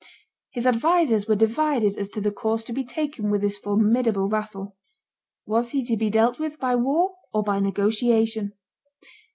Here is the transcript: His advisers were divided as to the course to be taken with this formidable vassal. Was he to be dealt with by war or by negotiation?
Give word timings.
His 0.49 0.65
advisers 0.65 1.27
were 1.27 1.35
divided 1.35 1.95
as 1.95 2.09
to 2.09 2.21
the 2.21 2.31
course 2.31 2.63
to 2.63 2.73
be 2.73 2.83
taken 2.83 3.29
with 3.29 3.41
this 3.41 3.59
formidable 3.59 4.27
vassal. 4.27 4.75
Was 5.45 5.73
he 5.73 5.83
to 5.83 5.95
be 5.95 6.09
dealt 6.09 6.39
with 6.39 6.57
by 6.57 6.75
war 6.75 7.13
or 7.31 7.43
by 7.43 7.59
negotiation? 7.59 8.53